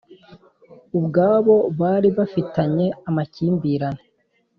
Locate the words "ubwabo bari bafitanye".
0.97-2.87